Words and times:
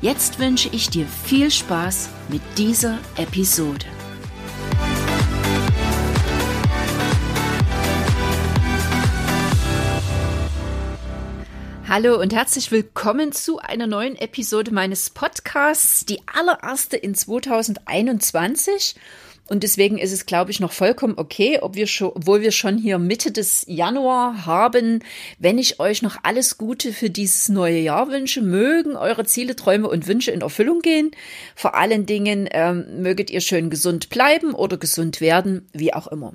Jetzt 0.00 0.38
wünsche 0.38 0.68
ich 0.68 0.90
dir 0.90 1.06
viel 1.06 1.50
Spaß 1.50 2.08
mit 2.28 2.40
dieser 2.56 3.00
Episode. 3.16 3.84
Hallo 11.88 12.20
und 12.20 12.32
herzlich 12.32 12.70
willkommen 12.70 13.32
zu 13.32 13.58
einer 13.58 13.88
neuen 13.88 14.14
Episode 14.14 14.70
meines 14.72 15.10
Podcasts, 15.10 16.06
die 16.06 16.20
allererste 16.32 16.96
in 16.96 17.16
2021. 17.16 18.94
Und 19.48 19.62
deswegen 19.62 19.98
ist 19.98 20.12
es, 20.12 20.26
glaube 20.26 20.50
ich, 20.50 20.60
noch 20.60 20.72
vollkommen 20.72 21.14
okay, 21.16 21.58
ob 21.60 21.74
wir 21.74 21.86
schon, 21.86 22.12
obwohl 22.14 22.42
wir 22.42 22.52
schon 22.52 22.78
hier 22.78 22.98
Mitte 22.98 23.32
des 23.32 23.64
Januar 23.66 24.46
haben, 24.46 25.02
wenn 25.38 25.58
ich 25.58 25.80
euch 25.80 26.02
noch 26.02 26.18
alles 26.22 26.58
Gute 26.58 26.92
für 26.92 27.10
dieses 27.10 27.48
neue 27.48 27.78
Jahr 27.78 28.08
wünsche, 28.08 28.42
mögen 28.42 28.96
eure 28.96 29.24
Ziele, 29.24 29.56
Träume 29.56 29.88
und 29.88 30.06
Wünsche 30.06 30.30
in 30.30 30.42
Erfüllung 30.42 30.80
gehen. 30.80 31.10
Vor 31.54 31.74
allen 31.74 32.06
Dingen 32.06 32.48
ähm, 32.52 33.02
möget 33.02 33.30
ihr 33.30 33.40
schön 33.40 33.70
gesund 33.70 34.10
bleiben 34.10 34.54
oder 34.54 34.76
gesund 34.76 35.20
werden, 35.20 35.66
wie 35.72 35.94
auch 35.94 36.08
immer. 36.08 36.34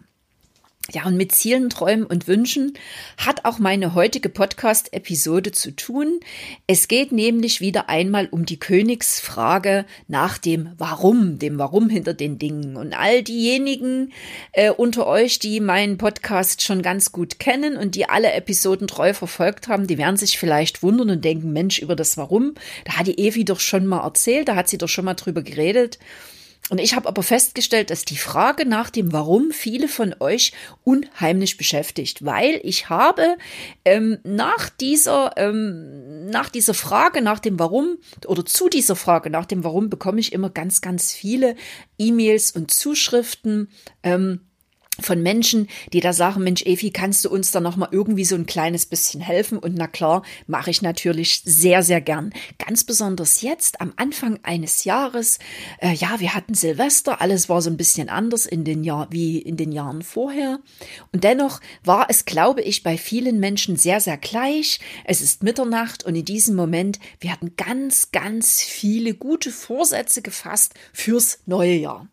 Ja, 0.91 1.05
und 1.05 1.15
mit 1.15 1.31
Zielen, 1.31 1.69
Träumen 1.69 2.05
und 2.05 2.27
Wünschen 2.27 2.73
hat 3.15 3.45
auch 3.45 3.57
meine 3.57 3.95
heutige 3.95 4.27
Podcast-Episode 4.27 5.53
zu 5.53 5.73
tun. 5.73 6.19
Es 6.67 6.89
geht 6.89 7.13
nämlich 7.13 7.61
wieder 7.61 7.87
einmal 7.87 8.27
um 8.29 8.45
die 8.45 8.59
Königsfrage 8.59 9.85
nach 10.09 10.37
dem 10.37 10.73
Warum, 10.77 11.39
dem 11.39 11.57
Warum 11.57 11.89
hinter 11.89 12.13
den 12.13 12.37
Dingen. 12.37 12.75
Und 12.75 12.93
all 12.99 13.23
diejenigen 13.23 14.11
äh, 14.51 14.71
unter 14.71 15.07
euch, 15.07 15.39
die 15.39 15.61
meinen 15.61 15.97
Podcast 15.97 16.61
schon 16.61 16.81
ganz 16.81 17.13
gut 17.13 17.39
kennen 17.39 17.77
und 17.77 17.95
die 17.95 18.09
alle 18.09 18.33
Episoden 18.33 18.87
treu 18.87 19.13
verfolgt 19.13 19.69
haben, 19.69 19.87
die 19.87 19.97
werden 19.97 20.17
sich 20.17 20.37
vielleicht 20.37 20.83
wundern 20.83 21.11
und 21.11 21.23
denken, 21.23 21.53
Mensch, 21.53 21.79
über 21.79 21.95
das 21.95 22.17
Warum, 22.17 22.55
da 22.83 22.97
hat 22.97 23.07
die 23.07 23.19
Evi 23.19 23.45
doch 23.45 23.61
schon 23.61 23.87
mal 23.87 24.03
erzählt, 24.03 24.49
da 24.49 24.55
hat 24.55 24.67
sie 24.67 24.77
doch 24.77 24.89
schon 24.89 25.05
mal 25.05 25.13
drüber 25.13 25.43
geredet. 25.43 25.97
Und 26.69 26.79
ich 26.79 26.95
habe 26.95 27.09
aber 27.09 27.23
festgestellt, 27.23 27.89
dass 27.89 28.05
die 28.05 28.17
Frage 28.17 28.65
nach 28.65 28.89
dem 28.89 29.11
Warum 29.11 29.51
viele 29.51 29.89
von 29.89 30.15
euch 30.21 30.53
unheimlich 30.85 31.57
beschäftigt, 31.57 32.23
weil 32.23 32.61
ich 32.63 32.87
habe 32.87 33.37
ähm, 33.83 34.19
nach 34.23 34.69
dieser 34.69 35.33
ähm, 35.35 36.29
nach 36.29 36.49
dieser 36.49 36.73
Frage 36.73 37.21
nach 37.21 37.39
dem 37.39 37.59
Warum 37.59 37.97
oder 38.25 38.45
zu 38.45 38.69
dieser 38.69 38.95
Frage 38.95 39.29
nach 39.29 39.45
dem 39.45 39.65
Warum 39.65 39.89
bekomme 39.89 40.21
ich 40.21 40.31
immer 40.31 40.49
ganz 40.49 40.79
ganz 40.79 41.11
viele 41.11 41.55
E-Mails 41.97 42.51
und 42.51 42.71
Zuschriften. 42.71 43.69
Ähm, 44.01 44.39
von 45.01 45.23
Menschen, 45.23 45.67
die 45.91 46.01
da 46.01 46.13
sagen, 46.13 46.43
Mensch, 46.43 46.63
Evi, 46.63 46.91
kannst 46.91 47.25
du 47.25 47.29
uns 47.29 47.51
da 47.51 47.59
noch 47.59 47.77
mal 47.77 47.89
irgendwie 47.91 48.25
so 48.25 48.35
ein 48.35 48.45
kleines 48.45 48.85
bisschen 48.85 49.21
helfen? 49.21 49.57
Und 49.57 49.75
na 49.75 49.87
klar, 49.87 50.21
mache 50.45 50.69
ich 50.69 50.83
natürlich 50.83 51.41
sehr, 51.43 51.81
sehr 51.81 51.99
gern. 51.99 52.31
Ganz 52.59 52.83
besonders 52.83 53.41
jetzt 53.41 53.81
am 53.81 53.93
Anfang 53.95 54.39
eines 54.43 54.83
Jahres. 54.83 55.39
Äh, 55.79 55.93
ja, 55.93 56.19
wir 56.19 56.35
hatten 56.35 56.53
Silvester, 56.53 57.21
alles 57.21 57.49
war 57.49 57.61
so 57.61 57.71
ein 57.71 57.77
bisschen 57.77 58.07
anders 58.07 58.45
in 58.45 58.63
den 58.63 58.83
Jahr 58.83 59.07
wie 59.09 59.39
in 59.39 59.57
den 59.57 59.71
Jahren 59.71 60.03
vorher. 60.03 60.59
Und 61.11 61.23
dennoch 61.23 61.59
war 61.83 62.07
es, 62.09 62.25
glaube 62.25 62.61
ich, 62.61 62.83
bei 62.83 62.97
vielen 62.97 63.39
Menschen 63.39 63.77
sehr, 63.77 63.99
sehr 63.99 64.17
gleich. 64.17 64.79
Es 65.05 65.21
ist 65.21 65.41
Mitternacht 65.41 66.03
und 66.03 66.15
in 66.15 66.25
diesem 66.25 66.55
Moment, 66.55 66.99
wir 67.19 67.31
hatten 67.31 67.55
ganz, 67.57 68.11
ganz 68.11 68.61
viele 68.61 69.15
gute 69.15 69.51
Vorsätze 69.51 70.21
gefasst 70.21 70.75
fürs 70.93 71.39
neue 71.47 71.73
Jahr. 71.73 72.07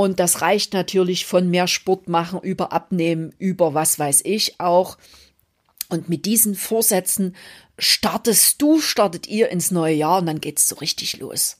Und 0.00 0.18
das 0.18 0.40
reicht 0.40 0.72
natürlich 0.72 1.26
von 1.26 1.50
mehr 1.50 1.68
Sport 1.68 2.08
machen, 2.08 2.40
über 2.40 2.72
Abnehmen, 2.72 3.34
über 3.38 3.74
was 3.74 3.98
weiß 3.98 4.22
ich 4.24 4.58
auch. 4.58 4.96
Und 5.90 6.08
mit 6.08 6.24
diesen 6.24 6.54
Vorsätzen 6.54 7.36
startest 7.78 8.62
du, 8.62 8.80
startet 8.80 9.26
ihr 9.26 9.50
ins 9.50 9.70
neue 9.70 9.94
Jahr 9.94 10.20
und 10.20 10.24
dann 10.24 10.40
geht's 10.40 10.66
so 10.66 10.76
richtig 10.76 11.18
los. 11.18 11.58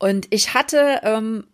Und 0.00 0.26
ich 0.30 0.54
hatte 0.54 1.02
ähm, 1.04 1.46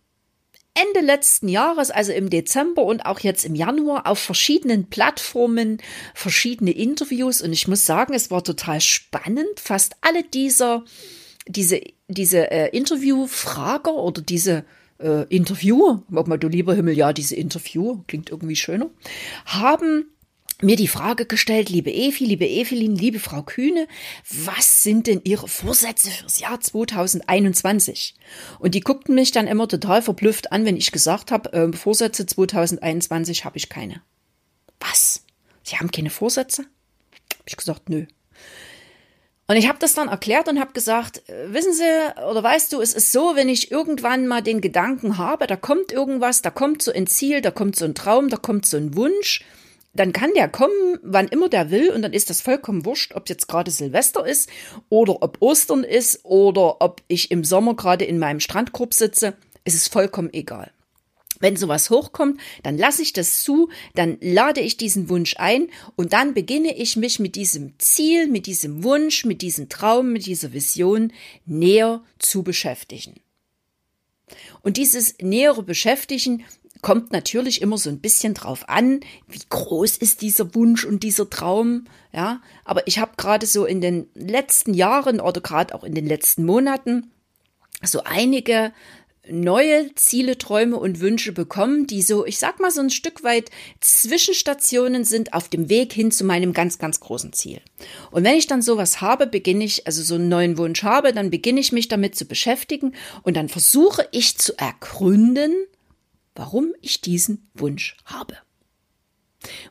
Ende 0.72 1.04
letzten 1.04 1.46
Jahres, 1.46 1.90
also 1.90 2.12
im 2.12 2.30
Dezember 2.30 2.84
und 2.84 3.04
auch 3.04 3.20
jetzt 3.20 3.44
im 3.44 3.54
Januar, 3.54 4.06
auf 4.06 4.18
verschiedenen 4.18 4.88
Plattformen 4.88 5.76
verschiedene 6.14 6.70
Interviews. 6.70 7.42
Und 7.42 7.52
ich 7.52 7.68
muss 7.68 7.84
sagen, 7.84 8.14
es 8.14 8.30
war 8.30 8.42
total 8.42 8.80
spannend. 8.80 9.60
Fast 9.60 9.94
alle 10.00 10.22
dieser, 10.22 10.86
diese, 11.46 11.82
diese 12.06 12.50
äh, 12.50 12.74
Interviewfrager 12.74 13.92
oder 13.92 14.22
diese 14.22 14.64
äh, 14.98 15.24
Interviewer, 15.34 16.02
ob 16.12 16.28
mal 16.28 16.38
du 16.38 16.48
lieber 16.48 16.74
Himmel, 16.74 16.96
ja, 16.96 17.12
diese 17.12 17.36
Interviewer, 17.36 18.02
klingt 18.06 18.30
irgendwie 18.30 18.56
schöner, 18.56 18.90
haben 19.46 20.06
mir 20.60 20.76
die 20.76 20.88
Frage 20.88 21.24
gestellt, 21.24 21.68
liebe 21.68 21.92
Evi, 21.92 22.24
liebe 22.24 22.46
Evelyn, 22.46 22.96
liebe 22.96 23.20
Frau 23.20 23.42
Kühne, 23.42 23.86
was 24.28 24.82
sind 24.82 25.06
denn 25.06 25.20
Ihre 25.22 25.46
Vorsätze 25.46 26.10
fürs 26.10 26.40
Jahr 26.40 26.60
2021? 26.60 28.16
Und 28.58 28.74
die 28.74 28.80
guckten 28.80 29.14
mich 29.14 29.30
dann 29.30 29.46
immer 29.46 29.68
total 29.68 30.02
verblüfft 30.02 30.50
an, 30.50 30.64
wenn 30.64 30.76
ich 30.76 30.90
gesagt 30.90 31.30
habe, 31.30 31.52
äh, 31.52 31.72
Vorsätze 31.72 32.26
2021 32.26 33.44
habe 33.44 33.56
ich 33.56 33.68
keine. 33.68 34.02
Was? 34.80 35.24
Sie 35.62 35.76
haben 35.76 35.90
keine 35.90 36.10
Vorsätze? 36.10 36.62
Hab 37.38 37.46
ich 37.46 37.56
gesagt, 37.56 37.88
nö. 37.88 38.06
Und 39.50 39.56
ich 39.56 39.66
habe 39.66 39.78
das 39.78 39.94
dann 39.94 40.08
erklärt 40.08 40.46
und 40.48 40.60
habe 40.60 40.74
gesagt, 40.74 41.26
äh, 41.28 41.52
wissen 41.54 41.72
Sie 41.72 41.82
oder 42.30 42.42
weißt 42.42 42.70
du, 42.70 42.82
es 42.82 42.92
ist 42.92 43.12
so, 43.12 43.34
wenn 43.34 43.48
ich 43.48 43.70
irgendwann 43.70 44.26
mal 44.26 44.42
den 44.42 44.60
Gedanken 44.60 45.16
habe, 45.16 45.46
da 45.46 45.56
kommt 45.56 45.90
irgendwas, 45.90 46.42
da 46.42 46.50
kommt 46.50 46.82
so 46.82 46.92
ein 46.92 47.06
Ziel, 47.06 47.40
da 47.40 47.50
kommt 47.50 47.74
so 47.74 47.86
ein 47.86 47.94
Traum, 47.94 48.28
da 48.28 48.36
kommt 48.36 48.66
so 48.66 48.76
ein 48.76 48.94
Wunsch, 48.94 49.42
dann 49.94 50.12
kann 50.12 50.34
der 50.34 50.48
kommen, 50.48 50.98
wann 51.02 51.28
immer 51.28 51.48
der 51.48 51.70
will 51.70 51.90
und 51.90 52.02
dann 52.02 52.12
ist 52.12 52.28
das 52.28 52.42
vollkommen 52.42 52.84
wurscht, 52.84 53.14
ob 53.14 53.30
jetzt 53.30 53.48
gerade 53.48 53.70
Silvester 53.70 54.26
ist 54.26 54.50
oder 54.90 55.22
ob 55.22 55.38
Ostern 55.40 55.82
ist 55.82 56.26
oder 56.26 56.82
ob 56.82 57.00
ich 57.08 57.30
im 57.30 57.42
Sommer 57.42 57.74
gerade 57.74 58.04
in 58.04 58.18
meinem 58.18 58.40
Strandkorb 58.40 58.92
sitze. 58.92 59.32
Es 59.64 59.74
ist 59.74 59.90
vollkommen 59.90 60.30
egal. 60.34 60.70
Wenn 61.40 61.56
sowas 61.56 61.90
hochkommt, 61.90 62.40
dann 62.62 62.76
lasse 62.76 63.02
ich 63.02 63.12
das 63.12 63.42
zu, 63.42 63.68
dann 63.94 64.18
lade 64.20 64.60
ich 64.60 64.76
diesen 64.76 65.08
Wunsch 65.08 65.36
ein 65.38 65.68
und 65.96 66.12
dann 66.12 66.34
beginne 66.34 66.76
ich 66.76 66.96
mich 66.96 67.18
mit 67.18 67.36
diesem 67.36 67.78
Ziel, 67.78 68.28
mit 68.28 68.46
diesem 68.46 68.82
Wunsch, 68.82 69.24
mit 69.24 69.42
diesem 69.42 69.68
Traum, 69.68 70.12
mit 70.12 70.26
dieser 70.26 70.52
Vision 70.52 71.12
näher 71.46 72.02
zu 72.18 72.42
beschäftigen. 72.42 73.20
Und 74.62 74.76
dieses 74.76 75.16
nähere 75.20 75.62
Beschäftigen 75.62 76.44
kommt 76.82 77.12
natürlich 77.12 77.62
immer 77.62 77.78
so 77.78 77.90
ein 77.90 78.00
bisschen 78.00 78.34
drauf 78.34 78.68
an, 78.68 79.00
wie 79.26 79.40
groß 79.48 79.96
ist 79.96 80.22
dieser 80.22 80.54
Wunsch 80.54 80.84
und 80.84 81.02
dieser 81.02 81.28
Traum, 81.28 81.86
ja. 82.12 82.40
Aber 82.64 82.86
ich 82.86 82.98
habe 82.98 83.12
gerade 83.16 83.46
so 83.46 83.64
in 83.64 83.80
den 83.80 84.08
letzten 84.14 84.74
Jahren 84.74 85.20
oder 85.20 85.40
gerade 85.40 85.74
auch 85.74 85.84
in 85.84 85.94
den 85.94 86.06
letzten 86.06 86.44
Monaten 86.44 87.10
so 87.82 88.02
einige 88.04 88.72
neue 89.30 89.94
Ziele, 89.94 90.38
Träume 90.38 90.76
und 90.76 91.00
Wünsche 91.00 91.32
bekommen, 91.32 91.86
die 91.86 92.02
so, 92.02 92.26
ich 92.26 92.38
sag 92.38 92.60
mal, 92.60 92.70
so 92.70 92.80
ein 92.80 92.90
Stück 92.90 93.24
weit 93.24 93.50
Zwischenstationen 93.80 95.04
sind 95.04 95.34
auf 95.34 95.48
dem 95.48 95.68
Weg 95.68 95.92
hin 95.92 96.10
zu 96.10 96.24
meinem 96.24 96.52
ganz, 96.52 96.78
ganz 96.78 97.00
großen 97.00 97.32
Ziel. 97.32 97.60
Und 98.10 98.24
wenn 98.24 98.36
ich 98.36 98.46
dann 98.46 98.62
sowas 98.62 99.00
habe, 99.00 99.26
beginne 99.26 99.64
ich, 99.64 99.86
also 99.86 100.02
so 100.02 100.16
einen 100.16 100.28
neuen 100.28 100.58
Wunsch 100.58 100.82
habe, 100.82 101.12
dann 101.12 101.30
beginne 101.30 101.60
ich 101.60 101.72
mich 101.72 101.88
damit 101.88 102.16
zu 102.16 102.24
beschäftigen 102.24 102.94
und 103.22 103.36
dann 103.36 103.48
versuche 103.48 104.08
ich 104.12 104.38
zu 104.38 104.56
ergründen, 104.58 105.54
warum 106.34 106.74
ich 106.80 107.00
diesen 107.00 107.50
Wunsch 107.54 107.96
habe. 108.04 108.36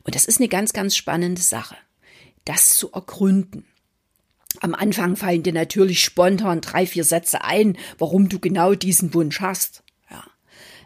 Und 0.04 0.14
das 0.14 0.26
ist 0.26 0.40
eine 0.40 0.48
ganz, 0.48 0.72
ganz 0.72 0.96
spannende 0.96 1.42
Sache, 1.42 1.76
das 2.44 2.70
zu 2.70 2.92
ergründen. 2.92 3.66
Am 4.60 4.74
Anfang 4.74 5.16
fallen 5.16 5.42
dir 5.42 5.52
natürlich 5.52 6.02
spontan 6.02 6.60
drei, 6.60 6.86
vier 6.86 7.04
Sätze 7.04 7.44
ein, 7.44 7.76
warum 7.98 8.28
du 8.28 8.38
genau 8.38 8.74
diesen 8.74 9.14
Wunsch 9.14 9.40
hast. 9.40 9.82
Ja. 10.10 10.24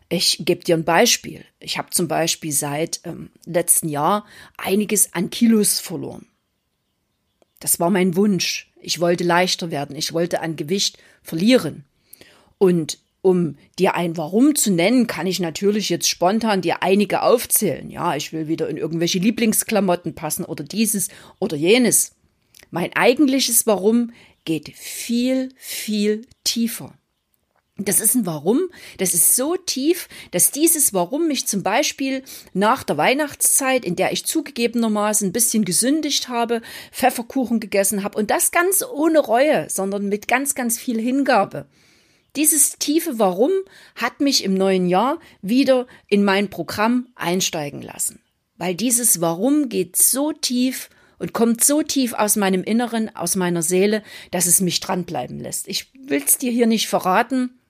Ich 0.08 0.42
gebe 0.44 0.64
dir 0.64 0.76
ein 0.76 0.84
Beispiel. 0.84 1.44
Ich 1.58 1.78
habe 1.78 1.90
zum 1.90 2.08
Beispiel 2.08 2.52
seit 2.52 3.00
ähm, 3.04 3.30
letzten 3.46 3.88
Jahr 3.88 4.26
einiges 4.58 5.14
an 5.14 5.30
Kilos 5.30 5.80
verloren. 5.80 6.26
Das 7.60 7.80
war 7.80 7.90
mein 7.90 8.16
Wunsch. 8.16 8.70
Ich 8.80 9.00
wollte 9.00 9.24
leichter 9.24 9.70
werden. 9.70 9.96
Ich 9.96 10.12
wollte 10.12 10.40
an 10.40 10.56
Gewicht 10.56 10.98
verlieren. 11.22 11.84
Und 12.58 12.98
um 13.22 13.56
dir 13.78 13.94
ein 13.94 14.16
Warum 14.16 14.56
zu 14.56 14.72
nennen, 14.72 15.06
kann 15.06 15.28
ich 15.28 15.38
natürlich 15.38 15.88
jetzt 15.88 16.08
spontan 16.08 16.60
dir 16.60 16.82
einige 16.82 17.22
aufzählen. 17.22 17.88
Ja, 17.88 18.16
ich 18.16 18.32
will 18.32 18.48
wieder 18.48 18.68
in 18.68 18.76
irgendwelche 18.76 19.20
Lieblingsklamotten 19.20 20.14
passen 20.14 20.44
oder 20.44 20.64
dieses 20.64 21.08
oder 21.38 21.56
jenes. 21.56 22.16
Mein 22.72 22.96
eigentliches 22.96 23.66
Warum 23.66 24.12
geht 24.46 24.74
viel, 24.74 25.50
viel 25.56 26.26
tiefer. 26.42 26.94
Das 27.76 28.00
ist 28.00 28.14
ein 28.14 28.24
Warum. 28.24 28.62
Das 28.96 29.12
ist 29.12 29.36
so 29.36 29.56
tief, 29.56 30.08
dass 30.30 30.52
dieses 30.52 30.94
Warum 30.94 31.28
mich 31.28 31.46
zum 31.46 31.62
Beispiel 31.62 32.22
nach 32.54 32.82
der 32.82 32.96
Weihnachtszeit, 32.96 33.84
in 33.84 33.94
der 33.94 34.12
ich 34.12 34.24
zugegebenermaßen 34.24 35.28
ein 35.28 35.32
bisschen 35.32 35.66
gesündigt 35.66 36.30
habe, 36.30 36.62
Pfefferkuchen 36.92 37.60
gegessen 37.60 38.04
habe 38.04 38.18
und 38.18 38.30
das 38.30 38.52
ganz 38.52 38.82
ohne 38.82 39.18
Reue, 39.18 39.68
sondern 39.68 40.08
mit 40.08 40.26
ganz, 40.26 40.54
ganz 40.54 40.78
viel 40.78 40.98
Hingabe. 40.98 41.66
Dieses 42.36 42.78
tiefe 42.78 43.18
Warum 43.18 43.50
hat 43.96 44.20
mich 44.20 44.44
im 44.44 44.54
neuen 44.54 44.88
Jahr 44.88 45.18
wieder 45.42 45.86
in 46.06 46.24
mein 46.24 46.48
Programm 46.48 47.08
einsteigen 47.16 47.82
lassen. 47.82 48.22
Weil 48.56 48.74
dieses 48.74 49.20
Warum 49.20 49.68
geht 49.68 49.96
so 49.96 50.32
tief 50.32 50.88
und 51.22 51.32
kommt 51.32 51.62
so 51.62 51.82
tief 51.84 52.14
aus 52.14 52.34
meinem 52.34 52.64
Inneren, 52.64 53.14
aus 53.14 53.36
meiner 53.36 53.62
Seele, 53.62 54.02
dass 54.32 54.46
es 54.46 54.60
mich 54.60 54.80
dranbleiben 54.80 55.38
lässt. 55.38 55.68
Ich 55.68 55.94
will 55.94 56.20
es 56.26 56.36
dir 56.36 56.50
hier 56.50 56.66
nicht 56.66 56.88
verraten, 56.88 57.60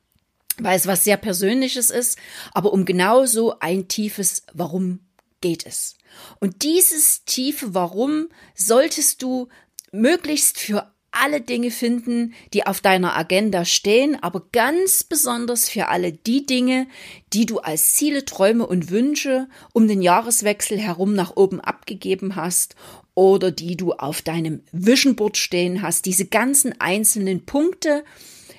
weil 0.56 0.75
es 0.75 0.87
was 0.87 1.04
sehr 1.04 1.19
Persönliches 1.19 1.90
ist, 1.90 2.19
aber 2.52 2.72
um 2.72 2.87
genau 2.87 3.26
so 3.26 3.58
ein 3.60 3.88
tiefes 3.88 4.44
Warum 4.54 5.00
geht 5.43 5.66
es. 5.66 5.96
Und 6.40 6.62
dieses 6.62 7.26
tiefe 7.26 7.75
Warum 7.75 8.28
solltest 8.54 9.20
du 9.20 9.49
möglichst 9.93 10.58
für 10.58 10.90
alle 11.12 11.41
Dinge 11.41 11.70
finden, 11.70 12.35
die 12.53 12.67
auf 12.67 12.81
deiner 12.81 13.17
Agenda 13.17 13.64
stehen, 13.64 14.20
aber 14.23 14.43
ganz 14.53 15.05
besonders 15.05 15.69
für 15.69 15.88
alle 15.88 16.12
die 16.12 16.44
Dinge, 16.44 16.87
die 17.32 17.47
du 17.47 17.59
als 17.59 17.93
Ziele, 17.93 18.25
Träume 18.25 18.67
und 18.67 18.91
Wünsche 18.91 19.49
um 19.73 19.87
den 19.87 20.03
Jahreswechsel 20.03 20.79
herum 20.79 21.14
nach 21.14 21.37
oben 21.37 21.61
abgegeben 21.61 22.35
hast 22.37 22.75
oder 23.14 23.50
die 23.50 23.76
du 23.76 23.93
auf 23.93 24.23
deinem 24.23 24.62
Vision 24.73 25.14
Board 25.14 25.37
stehen 25.37 25.82
hast. 25.82 26.06
Diese 26.06 26.26
ganzen 26.26 26.81
einzelnen 26.81 27.44
Punkte, 27.44 28.05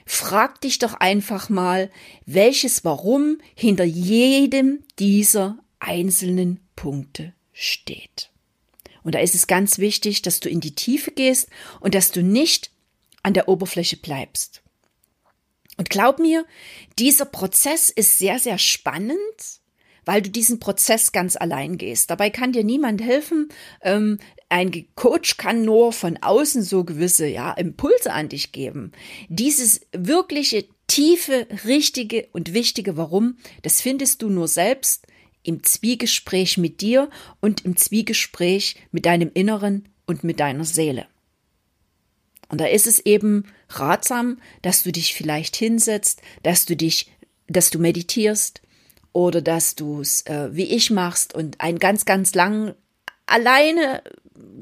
Frag 0.05 0.59
dich 0.61 0.79
doch 0.79 0.95
einfach 0.95 1.49
mal, 1.49 1.89
welches 2.25 2.83
Warum 2.83 3.37
hinter 3.55 3.85
jedem 3.85 4.83
dieser 4.99 5.57
einzelnen 5.79 6.59
Punkte 6.75 7.33
steht. 7.53 8.32
Und 9.03 9.15
da 9.15 9.19
ist 9.19 9.35
es 9.35 9.47
ganz 9.47 9.77
wichtig, 9.77 10.21
dass 10.21 10.39
du 10.39 10.49
in 10.49 10.59
die 10.59 10.75
Tiefe 10.75 11.11
gehst 11.11 11.49
und 11.79 11.95
dass 11.95 12.11
du 12.11 12.23
nicht 12.23 12.71
an 13.21 13.33
der 13.33 13.47
Oberfläche 13.47 13.97
bleibst. 13.97 14.61
Und 15.77 15.89
glaub 15.89 16.19
mir, 16.19 16.45
dieser 16.99 17.25
Prozess 17.25 17.89
ist 17.89 18.17
sehr, 18.17 18.39
sehr 18.39 18.57
spannend, 18.57 19.17
weil 20.05 20.21
du 20.21 20.29
diesen 20.29 20.59
Prozess 20.59 21.11
ganz 21.11 21.35
allein 21.35 21.77
gehst. 21.77 22.09
Dabei 22.09 22.29
kann 22.29 22.51
dir 22.51 22.63
niemand 22.63 23.01
helfen. 23.01 23.49
Ähm, 23.81 24.19
ein 24.49 24.85
Coach 24.95 25.37
kann 25.37 25.63
nur 25.63 25.93
von 25.93 26.17
außen 26.21 26.61
so 26.61 26.83
gewisse 26.83 27.25
ja, 27.25 27.53
Impulse 27.53 28.11
an 28.13 28.29
dich 28.29 28.51
geben. 28.51 28.91
Dieses 29.29 29.81
wirkliche, 29.93 30.65
tiefe, 30.87 31.47
richtige 31.65 32.27
und 32.33 32.53
wichtige 32.53 32.97
Warum, 32.97 33.37
das 33.63 33.81
findest 33.81 34.21
du 34.21 34.29
nur 34.29 34.47
selbst 34.47 35.07
im 35.43 35.63
Zwiegespräch 35.63 36.57
mit 36.57 36.81
dir 36.81 37.09
und 37.41 37.65
im 37.65 37.75
Zwiegespräch 37.75 38.77
mit 38.91 39.05
deinem 39.05 39.31
Inneren 39.33 39.89
und 40.05 40.23
mit 40.23 40.39
deiner 40.39 40.65
Seele. 40.65 41.05
Und 42.49 42.61
da 42.61 42.65
ist 42.65 42.87
es 42.87 42.99
eben 42.99 43.45
ratsam, 43.69 44.37
dass 44.61 44.83
du 44.83 44.91
dich 44.91 45.13
vielleicht 45.13 45.55
hinsetzt, 45.55 46.21
dass 46.43 46.65
du 46.65 46.75
dich, 46.75 47.11
dass 47.47 47.69
du 47.71 47.79
meditierst 47.79 48.61
oder 49.11 49.41
dass 49.41 49.75
du 49.75 50.01
es 50.01 50.21
äh, 50.27 50.49
wie 50.53 50.65
ich 50.65 50.91
machst 50.91 51.33
und 51.33 51.61
einen 51.61 51.79
ganz, 51.79 52.05
ganz 52.05 52.35
lang 52.35 52.75
alleine, 53.25 54.03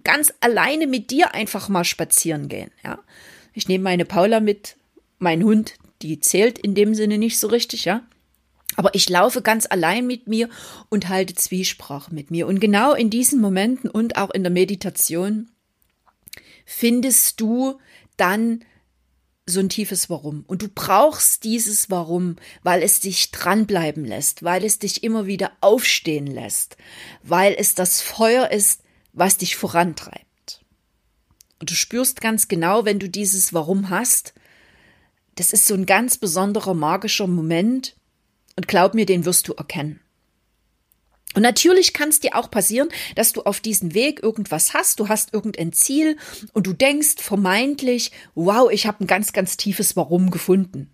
ganz 0.04 0.34
alleine 0.40 0.88
mit 0.88 1.12
dir 1.12 1.34
einfach 1.34 1.70
mal 1.70 1.84
spazieren 1.84 2.48
gehen. 2.48 2.72
Ja, 2.84 3.00
ich 3.54 3.68
nehme 3.68 3.84
meine 3.84 4.06
Paula 4.06 4.40
mit, 4.40 4.78
mein 5.20 5.44
Hund, 5.44 5.76
die 6.02 6.20
zählt 6.20 6.60
in 6.60 6.76
dem 6.76 6.96
Sinne 6.96 7.18
nicht 7.18 7.40
so 7.40 7.48
richtig, 7.48 7.86
ja. 7.86 8.06
Aber 8.76 8.96
ich 8.96 9.10
laufe 9.10 9.42
ganz 9.42 9.68
allein 9.70 10.08
mit 10.08 10.28
mir 10.28 10.50
und 10.90 11.10
halte 11.10 11.36
Zwiesprache 11.36 12.14
mit 12.14 12.32
mir. 12.32 12.48
Und 12.48 12.60
genau 12.60 12.94
in 12.94 13.10
diesen 13.10 13.42
Momenten 13.42 13.90
und 13.90 14.18
auch 14.18 14.30
in 14.32 14.44
der 14.44 14.52
Meditation 14.52 15.50
findest 16.66 17.42
du 17.42 17.80
dann 18.18 18.64
so 19.46 19.60
ein 19.60 19.70
tiefes 19.70 20.10
Warum. 20.10 20.44
Und 20.48 20.62
du 20.62 20.68
brauchst 20.70 21.44
dieses 21.44 21.90
Warum, 21.90 22.38
weil 22.64 22.82
es 22.82 23.00
dich 23.00 23.32
dranbleiben 23.32 24.06
lässt, 24.06 24.44
weil 24.44 24.64
es 24.64 24.80
dich 24.80 25.04
immer 25.04 25.26
wieder 25.26 25.52
aufstehen 25.62 26.28
lässt, 26.28 26.78
weil 27.24 27.56
es 27.58 27.76
das 27.76 28.02
Feuer 28.02 28.50
ist, 28.52 28.82
was 29.14 29.38
dich 29.38 29.56
vorantreibt. 29.56 30.64
Und 31.60 31.70
du 31.70 31.76
spürst 31.76 32.22
ganz 32.22 32.48
genau, 32.48 32.86
wenn 32.86 33.00
du 33.00 33.10
dieses 33.10 33.54
Warum 33.54 33.90
hast, 33.90 34.34
das 35.36 35.54
ist 35.54 35.68
so 35.68 35.74
ein 35.74 35.86
ganz 35.86 36.18
besonderer 36.18 36.74
magischer 36.74 37.28
Moment, 37.28 37.96
und 38.56 38.68
glaub 38.68 38.94
mir, 38.94 39.06
den 39.06 39.26
wirst 39.26 39.48
du 39.48 39.54
erkennen. 39.54 40.00
Und 41.34 41.44
natürlich 41.44 41.94
kann 41.94 42.10
es 42.10 42.20
dir 42.20 42.36
auch 42.36 42.52
passieren, 42.52 42.90
dass 43.16 43.32
du 43.32 43.44
auf 43.44 43.62
diesem 43.62 43.94
Weg 43.94 44.22
irgendwas 44.22 44.74
hast, 44.74 45.00
du 45.00 45.08
hast 45.08 45.34
irgendein 45.34 45.72
Ziel 45.72 46.18
und 46.52 46.68
du 46.68 46.74
denkst 46.74 47.16
vermeintlich, 47.22 48.12
wow, 48.36 48.70
ich 48.70 48.86
habe 48.86 49.04
ein 49.04 49.08
ganz, 49.08 49.32
ganz 49.32 49.56
tiefes 49.56 49.96
Warum 49.96 50.30
gefunden. 50.30 50.92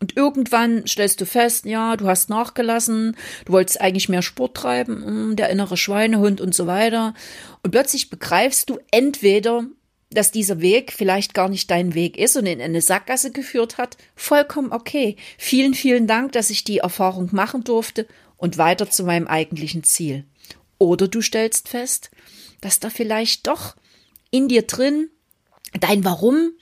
Und 0.00 0.16
irgendwann 0.16 0.86
stellst 0.86 1.20
du 1.20 1.26
fest, 1.26 1.64
ja, 1.64 1.96
du 1.96 2.06
hast 2.06 2.30
nachgelassen, 2.30 3.16
du 3.44 3.52
wolltest 3.52 3.80
eigentlich 3.80 4.08
mehr 4.08 4.22
Sport 4.22 4.56
treiben, 4.56 5.04
hm, 5.04 5.36
der 5.36 5.50
innere 5.50 5.76
Schweinehund 5.76 6.40
und 6.40 6.54
so 6.54 6.68
weiter. 6.68 7.14
Und 7.64 7.72
plötzlich 7.72 8.08
begreifst 8.08 8.70
du 8.70 8.78
entweder, 8.92 9.64
dass 10.10 10.30
dieser 10.30 10.60
Weg 10.60 10.92
vielleicht 10.92 11.34
gar 11.34 11.48
nicht 11.48 11.70
dein 11.70 11.94
Weg 11.94 12.16
ist 12.16 12.36
und 12.36 12.46
in 12.46 12.62
eine 12.62 12.80
Sackgasse 12.80 13.30
geführt 13.30 13.76
hat, 13.76 13.96
vollkommen 14.16 14.72
okay. 14.72 15.16
Vielen, 15.36 15.74
vielen 15.74 16.06
Dank, 16.06 16.32
dass 16.32 16.50
ich 16.50 16.64
die 16.64 16.78
Erfahrung 16.78 17.28
machen 17.32 17.64
durfte 17.64 18.06
und 18.36 18.56
weiter 18.56 18.88
zu 18.88 19.04
meinem 19.04 19.26
eigentlichen 19.26 19.84
Ziel. 19.84 20.24
Oder 20.78 21.08
du 21.08 21.20
stellst 21.20 21.68
fest, 21.68 22.10
dass 22.60 22.80
da 22.80 22.88
vielleicht 22.88 23.46
doch 23.46 23.76
in 24.30 24.48
dir 24.48 24.62
drin 24.62 25.10
dein 25.78 26.04
Warum 26.04 26.52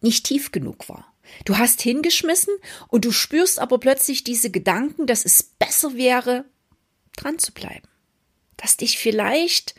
nicht 0.00 0.24
tief 0.24 0.52
genug 0.52 0.88
war. 0.88 1.12
Du 1.44 1.58
hast 1.58 1.82
hingeschmissen 1.82 2.54
und 2.88 3.04
du 3.04 3.12
spürst 3.12 3.58
aber 3.58 3.78
plötzlich 3.78 4.24
diese 4.24 4.50
Gedanken, 4.50 5.06
dass 5.06 5.26
es 5.26 5.42
besser 5.42 5.94
wäre, 5.94 6.46
dran 7.16 7.38
zu 7.38 7.52
bleiben. 7.52 7.86
Dass 8.56 8.78
dich 8.78 8.98
vielleicht 8.98 9.74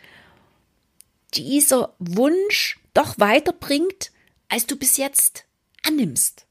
dieser 1.34 1.96
Wunsch 2.00 2.79
doch 2.94 3.18
weiterbringt, 3.18 4.12
als 4.48 4.66
du 4.66 4.76
bis 4.76 4.98
jetzt 4.98 5.46
annimmst. 5.84 6.46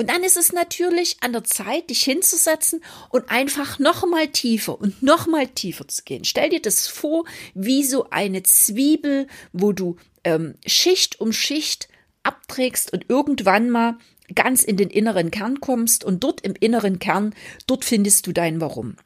Und 0.00 0.10
dann 0.10 0.22
ist 0.22 0.36
es 0.36 0.52
natürlich 0.52 1.16
an 1.22 1.32
der 1.32 1.42
Zeit, 1.42 1.90
dich 1.90 2.04
hinzusetzen 2.04 2.80
und 3.08 3.30
einfach 3.30 3.80
noch 3.80 4.06
mal 4.06 4.28
tiefer 4.28 4.80
und 4.80 5.02
noch 5.02 5.26
mal 5.26 5.48
tiefer 5.48 5.88
zu 5.88 6.04
gehen. 6.04 6.24
Stell 6.24 6.50
dir 6.50 6.62
das 6.62 6.86
vor, 6.86 7.24
wie 7.54 7.82
so 7.82 8.08
eine 8.10 8.44
Zwiebel, 8.44 9.26
wo 9.52 9.72
du 9.72 9.96
ähm, 10.22 10.54
Schicht 10.64 11.20
um 11.20 11.32
Schicht 11.32 11.88
abträgst 12.22 12.92
und 12.92 13.06
irgendwann 13.08 13.70
mal 13.70 13.98
ganz 14.34 14.62
in 14.62 14.76
den 14.76 14.90
inneren 14.90 15.32
Kern 15.32 15.60
kommst 15.60 16.04
und 16.04 16.22
dort 16.22 16.42
im 16.42 16.54
inneren 16.54 17.00
Kern, 17.00 17.34
dort 17.66 17.84
findest 17.84 18.26
du 18.28 18.32
dein 18.32 18.60
Warum. 18.60 18.96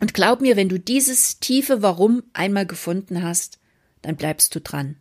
Und 0.00 0.14
glaub 0.14 0.40
mir, 0.40 0.56
wenn 0.56 0.68
du 0.68 0.80
dieses 0.80 1.38
tiefe 1.38 1.82
Warum 1.82 2.24
einmal 2.32 2.66
gefunden 2.66 3.22
hast, 3.22 3.60
dann 4.00 4.16
bleibst 4.16 4.54
du 4.56 4.60
dran 4.60 4.96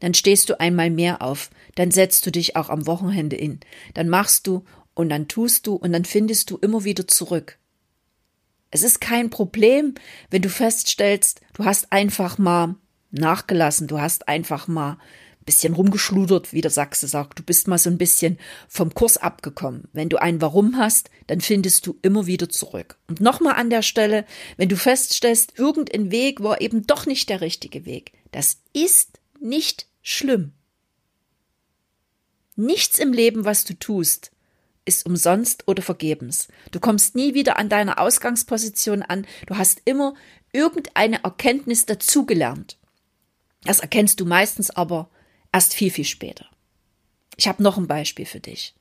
dann 0.00 0.14
stehst 0.14 0.48
du 0.48 0.60
einmal 0.60 0.90
mehr 0.90 1.22
auf, 1.22 1.50
dann 1.74 1.90
setzt 1.90 2.24
du 2.26 2.30
dich 2.30 2.56
auch 2.56 2.68
am 2.68 2.86
Wochenende 2.86 3.36
in, 3.36 3.60
dann 3.94 4.08
machst 4.08 4.46
du 4.46 4.64
und 4.94 5.08
dann 5.08 5.28
tust 5.28 5.66
du 5.66 5.74
und 5.74 5.92
dann 5.92 6.04
findest 6.04 6.50
du 6.50 6.56
immer 6.56 6.84
wieder 6.84 7.06
zurück. 7.06 7.58
Es 8.70 8.82
ist 8.82 9.00
kein 9.00 9.30
Problem, 9.30 9.94
wenn 10.30 10.42
du 10.42 10.50
feststellst, 10.50 11.40
du 11.54 11.64
hast 11.64 11.92
einfach 11.92 12.36
mal 12.38 12.76
nachgelassen, 13.10 13.86
du 13.86 14.00
hast 14.00 14.28
einfach 14.28 14.68
mal 14.68 14.92
ein 14.92 15.44
bisschen 15.46 15.72
rumgeschludert, 15.72 16.52
wie 16.52 16.60
der 16.60 16.70
Sachse 16.70 17.08
sagt, 17.08 17.38
du 17.38 17.42
bist 17.42 17.66
mal 17.68 17.78
so 17.78 17.88
ein 17.88 17.96
bisschen 17.96 18.38
vom 18.68 18.92
Kurs 18.92 19.16
abgekommen. 19.16 19.88
Wenn 19.94 20.10
du 20.10 20.18
ein 20.18 20.42
Warum 20.42 20.76
hast, 20.76 21.10
dann 21.28 21.40
findest 21.40 21.86
du 21.86 21.98
immer 22.02 22.26
wieder 22.26 22.50
zurück. 22.50 22.98
Und 23.08 23.22
nochmal 23.22 23.54
an 23.54 23.70
der 23.70 23.82
Stelle, 23.82 24.26
wenn 24.58 24.68
du 24.68 24.76
feststellst, 24.76 25.58
irgendein 25.58 26.10
Weg 26.10 26.42
war 26.42 26.60
eben 26.60 26.86
doch 26.86 27.06
nicht 27.06 27.30
der 27.30 27.40
richtige 27.40 27.86
Weg, 27.86 28.12
das 28.32 28.58
ist 28.74 29.18
nicht 29.40 29.87
schlimm. 30.08 30.52
Nichts 32.56 32.98
im 32.98 33.12
Leben, 33.12 33.44
was 33.44 33.64
du 33.64 33.74
tust, 33.74 34.32
ist 34.84 35.06
umsonst 35.06 35.68
oder 35.68 35.82
vergebens. 35.82 36.48
Du 36.72 36.80
kommst 36.80 37.14
nie 37.14 37.34
wieder 37.34 37.58
an 37.58 37.68
deiner 37.68 37.98
Ausgangsposition 37.98 39.02
an. 39.02 39.26
Du 39.46 39.58
hast 39.58 39.82
immer 39.84 40.14
irgendeine 40.52 41.22
Erkenntnis 41.22 41.86
dazugelernt. 41.86 42.78
Das 43.64 43.80
erkennst 43.80 44.18
du 44.18 44.24
meistens 44.24 44.70
aber 44.70 45.10
erst 45.52 45.74
viel, 45.74 45.90
viel 45.90 46.06
später. 46.06 46.46
Ich 47.36 47.46
habe 47.46 47.62
noch 47.62 47.76
ein 47.76 47.86
Beispiel 47.86 48.24
für 48.24 48.40
dich. 48.40 48.74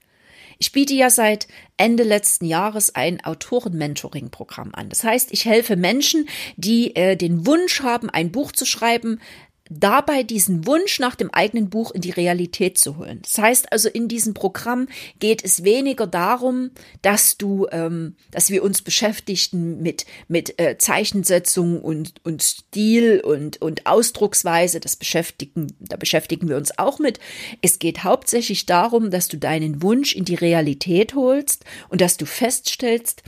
Ich 0.59 0.71
biete 0.71 0.93
ja 0.93 1.09
seit 1.09 1.47
Ende 1.77 2.03
letzten 2.03 2.45
Jahres 2.45 2.95
ein 2.95 3.23
Autoren-Mentoring-Programm 3.23 4.73
an. 4.73 4.89
Das 4.89 5.03
heißt, 5.03 5.31
ich 5.31 5.45
helfe 5.45 5.75
Menschen, 5.75 6.27
die 6.55 6.95
äh, 6.95 7.15
den 7.15 7.45
Wunsch 7.45 7.81
haben, 7.81 8.09
ein 8.09 8.31
Buch 8.31 8.51
zu 8.51 8.65
schreiben, 8.65 9.19
dabei 9.69 10.23
diesen 10.23 10.65
Wunsch 10.67 10.99
nach 10.99 11.15
dem 11.15 11.31
eigenen 11.31 11.69
Buch 11.69 11.91
in 11.91 12.01
die 12.01 12.11
Realität 12.11 12.77
zu 12.77 12.97
holen. 12.97 13.19
Das 13.23 13.37
heißt 13.37 13.71
also, 13.71 13.89
in 13.89 14.07
diesem 14.07 14.33
Programm 14.33 14.87
geht 15.19 15.43
es 15.43 15.63
weniger 15.63 16.07
darum, 16.07 16.71
dass 17.01 17.37
du, 17.37 17.67
ähm, 17.71 18.15
dass 18.31 18.49
wir 18.49 18.63
uns 18.63 18.81
beschäftigen 18.81 19.81
mit 19.81 20.05
mit 20.27 20.59
äh, 20.59 20.77
Zeichensetzung 20.77 21.81
und 21.81 22.13
und 22.23 22.43
Stil 22.43 23.21
und 23.23 23.61
und 23.61 23.85
Ausdrucksweise. 23.85 24.79
Das 24.79 24.95
beschäftigen, 24.95 25.73
da 25.79 25.97
beschäftigen 25.97 26.49
wir 26.49 26.57
uns 26.57 26.77
auch 26.77 26.99
mit. 26.99 27.19
Es 27.61 27.79
geht 27.79 28.03
hauptsächlich 28.03 28.65
darum, 28.65 29.11
dass 29.11 29.27
du 29.27 29.37
deinen 29.37 29.81
Wunsch 29.81 30.15
in 30.15 30.25
die 30.25 30.35
Realität 30.35 31.15
holst 31.15 31.65
und 31.89 32.01
dass 32.01 32.17
du 32.17 32.25
feststellst, 32.25 33.23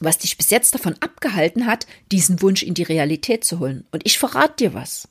was 0.00 0.18
dich 0.18 0.36
bis 0.36 0.50
jetzt 0.50 0.74
davon 0.74 0.94
abgehalten 1.00 1.66
hat, 1.66 1.86
diesen 2.10 2.42
Wunsch 2.42 2.62
in 2.62 2.74
die 2.74 2.82
Realität 2.82 3.44
zu 3.44 3.60
holen. 3.60 3.86
Und 3.92 4.02
ich 4.04 4.18
verrate 4.18 4.56
dir 4.64 4.74
was. 4.74 5.08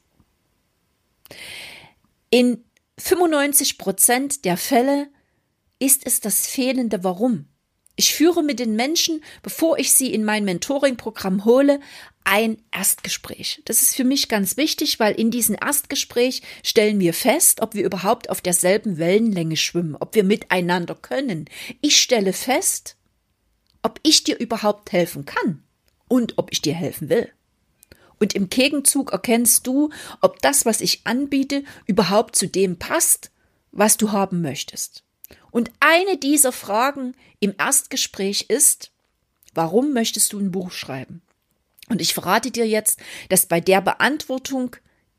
In 2.30 2.64
95 2.98 3.78
Prozent 3.78 4.46
der 4.46 4.58
Fälle 4.58 5.08
ist 5.80 6.06
es 6.06 6.20
das 6.20 6.48
fehlende 6.48 7.04
Warum. 7.04 7.48
Ich 7.96 8.14
führe 8.14 8.42
mit 8.44 8.60
den 8.60 8.76
Menschen, 8.76 9.24
bevor 9.44 9.78
ich 9.78 9.94
sie 9.94 10.14
in 10.14 10.24
mein 10.24 10.46
Mentoring-Programm 10.46 11.46
hole, 11.46 11.80
ein 12.24 12.58
Erstgespräch. 12.72 13.62
Das 13.66 13.82
ist 13.82 13.96
für 13.96 14.04
mich 14.04 14.30
ganz 14.30 14.58
wichtig, 14.58 15.00
weil 15.00 15.14
in 15.14 15.30
diesem 15.30 15.56
Erstgespräch 15.60 16.42
stellen 16.64 17.00
wir 17.00 17.14
fest, 17.14 17.62
ob 17.62 17.74
wir 17.74 17.84
überhaupt 17.84 18.30
auf 18.30 18.42
derselben 18.42 18.98
Wellenlänge 18.98 19.58
schwimmen, 19.58 19.96
ob 20.00 20.16
wir 20.16 20.24
miteinander 20.24 20.96
können. 20.96 21.46
Ich 21.82 22.00
stelle 22.00 22.34
fest, 22.34 22.96
ob 23.84 24.00
ich 24.04 24.24
dir 24.24 24.40
überhaupt 24.40 24.92
helfen 24.92 25.26
kann 25.26 25.64
und 26.08 26.38
ob 26.38 26.52
ich 26.52 26.62
dir 26.62 26.74
helfen 26.74 27.10
will. 27.10 27.30
Und 28.22 28.36
im 28.36 28.50
Gegenzug 28.50 29.12
erkennst 29.12 29.66
du, 29.66 29.90
ob 30.22 30.40
das, 30.44 30.64
was 30.64 30.80
ich 30.80 31.02
anbiete, 31.06 31.64
überhaupt 31.88 32.36
zu 32.36 32.48
dem 32.48 32.78
passt, 32.78 33.32
was 33.72 33.98
du 33.98 34.12
haben 34.12 34.44
möchtest. 34.44 35.04
Und 35.50 35.72
eine 35.80 36.18
dieser 36.18 36.52
Fragen 36.52 37.16
im 37.40 37.56
Erstgespräch 37.58 38.46
ist, 38.48 38.92
warum 39.56 39.94
möchtest 39.94 40.34
du 40.34 40.40
ein 40.40 40.52
Buch 40.52 40.72
schreiben? 40.72 41.24
Und 41.90 42.00
ich 42.00 42.14
verrate 42.14 42.52
dir 42.52 42.68
jetzt, 42.68 43.00
dass 43.30 43.48
bei 43.48 43.60
der 43.60 43.82
Beantwortung 43.82 44.76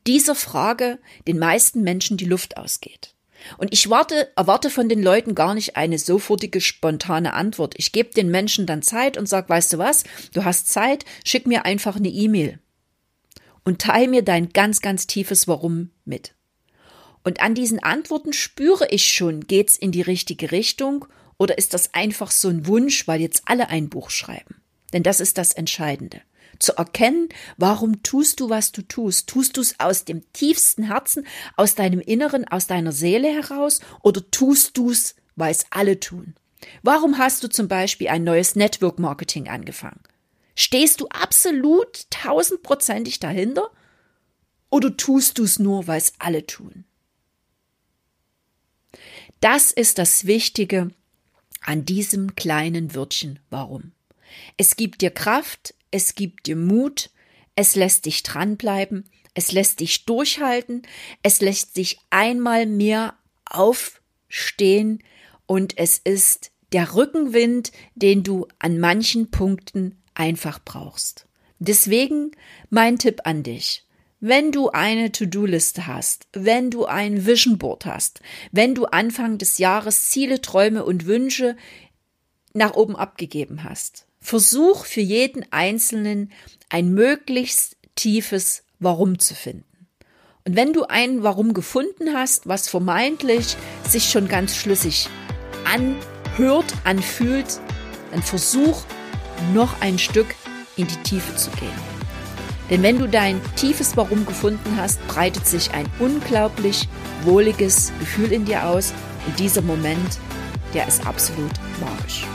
dieser 0.07 0.33
Frage 0.33 0.97
den 1.27 1.39
meisten 1.39 1.81
Menschen 1.81 2.15
die 2.15 2.25
Luft 2.25 2.55
ausgeht. 2.55 3.15
Und 3.57 3.73
ich 3.73 3.89
warte, 3.89 4.31
erwarte 4.37 4.69
von 4.69 4.87
den 4.87 5.03
Leuten 5.03 5.35
gar 5.35 5.55
nicht 5.55 5.75
eine 5.75 5.99
sofortige, 5.99 6.61
spontane 6.61 7.33
Antwort. 7.33 7.73
Ich 7.75 7.91
gebe 7.91 8.11
den 8.11 8.31
Menschen 8.31 8.65
dann 8.65 8.81
Zeit 8.81 9.17
und 9.17 9.27
sage, 9.27 9.49
weißt 9.49 9.73
du 9.73 9.77
was, 9.77 10.05
du 10.33 10.45
hast 10.45 10.69
Zeit, 10.69 11.03
schick 11.25 11.45
mir 11.45 11.65
einfach 11.65 11.97
eine 11.97 12.07
E-Mail 12.07 12.59
und 13.63 13.81
teile 13.81 14.07
mir 14.07 14.23
dein 14.23 14.49
ganz, 14.49 14.81
ganz 14.81 15.07
tiefes 15.07 15.47
Warum 15.47 15.91
mit. 16.05 16.35
Und 17.23 17.41
an 17.41 17.55
diesen 17.55 17.81
Antworten 17.81 18.33
spüre 18.33 18.87
ich 18.89 19.11
schon, 19.11 19.47
geht's 19.47 19.77
in 19.77 19.91
die 19.91 20.01
richtige 20.01 20.51
Richtung 20.51 21.05
oder 21.37 21.57
ist 21.57 21.73
das 21.73 21.93
einfach 21.93 22.31
so 22.31 22.49
ein 22.49 22.67
Wunsch, 22.67 23.07
weil 23.07 23.21
jetzt 23.21 23.43
alle 23.45 23.69
ein 23.69 23.89
Buch 23.89 24.09
schreiben? 24.09 24.61
Denn 24.91 25.03
das 25.03 25.19
ist 25.19 25.37
das 25.37 25.53
Entscheidende. 25.53 26.21
Zu 26.59 26.77
erkennen, 26.77 27.29
warum 27.57 28.03
tust 28.03 28.39
du, 28.39 28.49
was 28.49 28.71
du 28.71 28.83
tust? 28.83 29.27
Tust 29.27 29.57
du 29.57 29.61
es 29.61 29.79
aus 29.79 30.05
dem 30.05 30.21
tiefsten 30.33 30.83
Herzen, 30.83 31.25
aus 31.55 31.75
deinem 31.75 31.99
Inneren, 31.99 32.47
aus 32.47 32.67
deiner 32.67 32.91
Seele 32.91 33.29
heraus 33.29 33.79
oder 34.01 34.29
tust 34.29 34.77
du 34.77 34.91
es, 34.91 35.15
weil 35.35 35.51
es 35.51 35.65
alle 35.71 35.99
tun? 35.99 36.35
Warum 36.81 37.17
hast 37.17 37.43
du 37.43 37.49
zum 37.49 37.67
Beispiel 37.67 38.09
ein 38.09 38.23
neues 38.23 38.55
Network 38.55 38.99
Marketing 38.99 39.49
angefangen? 39.49 39.99
Stehst 40.55 41.01
du 41.01 41.07
absolut 41.07 42.09
tausendprozentig 42.09 43.19
dahinter 43.19 43.71
oder 44.69 44.95
tust 44.95 45.37
du 45.37 45.43
es 45.43 45.59
nur, 45.59 45.87
weil 45.87 45.97
es 45.97 46.13
alle 46.19 46.45
tun? 46.45 46.85
Das 49.39 49.71
ist 49.71 49.97
das 49.97 50.25
Wichtige 50.25 50.91
an 51.61 51.85
diesem 51.85 52.35
kleinen 52.35 52.95
Wörtchen 52.95 53.39
Warum. 53.49 53.91
Es 54.57 54.75
gibt 54.75 55.01
dir 55.01 55.11
Kraft, 55.11 55.73
es 55.91 56.15
gibt 56.15 56.47
dir 56.47 56.55
Mut, 56.55 57.09
es 57.55 57.75
lässt 57.75 58.05
dich 58.05 58.23
dranbleiben, 58.23 59.09
es 59.33 59.51
lässt 59.51 59.79
dich 59.79 60.05
durchhalten, 60.05 60.83
es 61.23 61.41
lässt 61.41 61.77
dich 61.77 61.99
einmal 62.09 62.65
mehr 62.65 63.15
aufstehen 63.45 65.03
und 65.45 65.77
es 65.77 65.97
ist 65.97 66.51
der 66.71 66.95
Rückenwind, 66.95 67.71
den 67.95 68.23
du 68.23 68.47
an 68.59 68.79
manchen 68.79 69.29
Punkten 69.29 70.02
einfach 70.15 70.59
brauchst. 70.63 71.25
Deswegen 71.59 72.31
mein 72.69 72.97
Tipp 72.97 73.21
an 73.23 73.43
dich. 73.43 73.85
Wenn 74.19 74.51
du 74.51 74.69
eine 74.69 75.11
To-Do-Liste 75.11 75.87
hast, 75.87 76.27
wenn 76.31 76.71
du 76.71 76.85
ein 76.85 77.25
Vision 77.25 77.57
Board 77.57 77.85
hast, 77.85 78.21
wenn 78.51 78.73
du 78.73 78.85
Anfang 78.85 79.37
des 79.37 79.57
Jahres 79.57 80.09
Ziele, 80.09 80.39
Träume 80.41 80.85
und 80.85 81.05
Wünsche 81.05 81.57
nach 82.53 82.73
oben 82.75 82.95
abgegeben 82.95 83.63
hast, 83.63 84.05
versuch 84.21 84.85
für 84.85 85.01
jeden 85.01 85.45
Einzelnen 85.51 86.31
ein 86.69 86.93
möglichst 86.93 87.75
tiefes 87.95 88.63
Warum 88.79 89.19
zu 89.19 89.35
finden. 89.35 89.87
Und 90.45 90.55
wenn 90.55 90.73
du 90.73 90.83
ein 90.83 91.23
Warum 91.23 91.53
gefunden 91.53 92.13
hast, 92.13 92.47
was 92.47 92.67
vermeintlich 92.67 93.55
sich 93.87 94.09
schon 94.09 94.27
ganz 94.27 94.55
schlüssig 94.55 95.07
anhört, 95.65 96.73
anfühlt, 96.83 97.59
dann 98.11 98.21
versuch 98.21 98.83
noch 99.53 99.81
ein 99.81 99.99
Stück 99.99 100.35
in 100.75 100.87
die 100.87 100.97
Tiefe 100.97 101.35
zu 101.35 101.49
gehen. 101.51 101.93
Denn 102.69 102.81
wenn 102.81 102.97
du 102.97 103.07
dein 103.07 103.41
tiefes 103.55 103.97
Warum 103.97 104.25
gefunden 104.25 104.77
hast, 104.77 105.05
breitet 105.07 105.45
sich 105.45 105.71
ein 105.73 105.85
unglaublich 105.99 106.87
wohliges 107.23 107.91
Gefühl 107.99 108.31
in 108.31 108.45
dir 108.45 108.65
aus 108.65 108.93
und 109.27 109.37
dieser 109.39 109.61
Moment, 109.61 110.19
der 110.73 110.87
ist 110.87 111.05
absolut 111.05 111.51
magisch. 111.79 112.25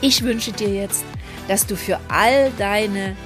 Ich 0.00 0.22
wünsche 0.22 0.52
dir 0.52 0.68
jetzt, 0.68 1.04
dass 1.48 1.66
du 1.66 1.76
für 1.76 1.98
all 2.08 2.52
deine 2.58 3.16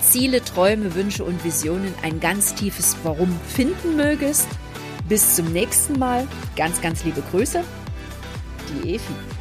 Ziele, 0.00 0.42
Träume, 0.42 0.94
Wünsche 0.94 1.24
und 1.24 1.44
Visionen 1.44 1.94
ein 2.02 2.20
ganz 2.20 2.54
tiefes 2.54 2.96
Warum 3.02 3.38
finden 3.48 3.96
mögest. 3.96 4.48
Bis 5.08 5.36
zum 5.36 5.52
nächsten 5.52 5.98
Mal. 5.98 6.26
Ganz, 6.56 6.80
ganz 6.80 7.04
liebe 7.04 7.22
Grüße. 7.30 7.62
Die 8.68 8.94
Efi. 8.94 9.35